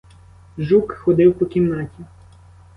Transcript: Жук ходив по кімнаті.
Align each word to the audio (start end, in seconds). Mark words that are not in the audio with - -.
Жук 0.57 0.91
ходив 0.97 1.39
по 1.39 1.45
кімнаті. 1.45 1.99